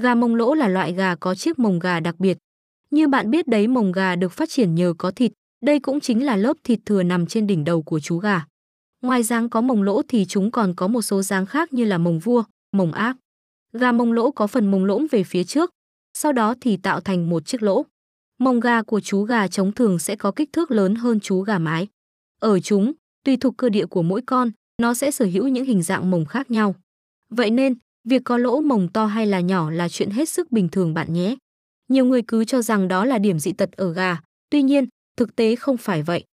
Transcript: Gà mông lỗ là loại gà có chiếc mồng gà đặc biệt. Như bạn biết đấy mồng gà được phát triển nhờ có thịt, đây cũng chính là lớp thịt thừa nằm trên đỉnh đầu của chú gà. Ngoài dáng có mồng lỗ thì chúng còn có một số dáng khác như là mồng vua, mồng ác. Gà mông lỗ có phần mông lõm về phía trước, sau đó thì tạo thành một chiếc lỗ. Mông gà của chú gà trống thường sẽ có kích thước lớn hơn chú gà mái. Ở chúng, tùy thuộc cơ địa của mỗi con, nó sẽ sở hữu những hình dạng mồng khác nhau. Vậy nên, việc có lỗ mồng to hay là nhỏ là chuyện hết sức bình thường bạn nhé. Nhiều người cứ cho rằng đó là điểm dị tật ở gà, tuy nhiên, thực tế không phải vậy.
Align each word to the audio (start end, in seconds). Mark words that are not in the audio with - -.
Gà 0.00 0.14
mông 0.14 0.34
lỗ 0.34 0.54
là 0.54 0.68
loại 0.68 0.92
gà 0.92 1.14
có 1.14 1.34
chiếc 1.34 1.58
mồng 1.58 1.78
gà 1.78 2.00
đặc 2.00 2.14
biệt. 2.18 2.38
Như 2.90 3.08
bạn 3.08 3.30
biết 3.30 3.48
đấy 3.48 3.68
mồng 3.68 3.92
gà 3.92 4.16
được 4.16 4.32
phát 4.32 4.50
triển 4.50 4.74
nhờ 4.74 4.94
có 4.98 5.10
thịt, 5.10 5.32
đây 5.64 5.80
cũng 5.80 6.00
chính 6.00 6.26
là 6.26 6.36
lớp 6.36 6.56
thịt 6.64 6.78
thừa 6.86 7.02
nằm 7.02 7.26
trên 7.26 7.46
đỉnh 7.46 7.64
đầu 7.64 7.82
của 7.82 8.00
chú 8.00 8.18
gà. 8.18 8.44
Ngoài 9.02 9.22
dáng 9.22 9.48
có 9.48 9.60
mồng 9.60 9.82
lỗ 9.82 10.02
thì 10.08 10.24
chúng 10.24 10.50
còn 10.50 10.74
có 10.74 10.88
một 10.88 11.02
số 11.02 11.22
dáng 11.22 11.46
khác 11.46 11.72
như 11.72 11.84
là 11.84 11.98
mồng 11.98 12.18
vua, 12.18 12.42
mồng 12.72 12.92
ác. 12.92 13.16
Gà 13.72 13.92
mông 13.92 14.12
lỗ 14.12 14.30
có 14.30 14.46
phần 14.46 14.70
mông 14.70 14.84
lõm 14.84 15.06
về 15.10 15.24
phía 15.24 15.44
trước, 15.44 15.70
sau 16.14 16.32
đó 16.32 16.54
thì 16.60 16.76
tạo 16.76 17.00
thành 17.00 17.30
một 17.30 17.46
chiếc 17.46 17.62
lỗ. 17.62 17.84
Mông 18.38 18.60
gà 18.60 18.82
của 18.82 19.00
chú 19.00 19.22
gà 19.22 19.48
trống 19.48 19.72
thường 19.72 19.98
sẽ 19.98 20.16
có 20.16 20.30
kích 20.30 20.52
thước 20.52 20.70
lớn 20.70 20.94
hơn 20.94 21.20
chú 21.20 21.40
gà 21.40 21.58
mái. 21.58 21.88
Ở 22.40 22.60
chúng, 22.60 22.92
tùy 23.24 23.36
thuộc 23.36 23.56
cơ 23.56 23.68
địa 23.68 23.86
của 23.86 24.02
mỗi 24.02 24.22
con, 24.22 24.50
nó 24.82 24.94
sẽ 24.94 25.10
sở 25.10 25.24
hữu 25.24 25.48
những 25.48 25.64
hình 25.64 25.82
dạng 25.82 26.10
mồng 26.10 26.24
khác 26.24 26.50
nhau. 26.50 26.74
Vậy 27.30 27.50
nên, 27.50 27.74
việc 28.08 28.22
có 28.24 28.38
lỗ 28.38 28.60
mồng 28.60 28.88
to 28.88 29.06
hay 29.06 29.26
là 29.26 29.40
nhỏ 29.40 29.70
là 29.70 29.88
chuyện 29.88 30.10
hết 30.10 30.28
sức 30.28 30.52
bình 30.52 30.68
thường 30.68 30.94
bạn 30.94 31.12
nhé. 31.12 31.36
Nhiều 31.88 32.04
người 32.04 32.22
cứ 32.28 32.44
cho 32.44 32.62
rằng 32.62 32.88
đó 32.88 33.04
là 33.04 33.18
điểm 33.18 33.38
dị 33.38 33.52
tật 33.52 33.72
ở 33.72 33.92
gà, 33.92 34.20
tuy 34.50 34.62
nhiên, 34.62 34.84
thực 35.16 35.36
tế 35.36 35.56
không 35.56 35.76
phải 35.76 36.02
vậy. 36.02 36.24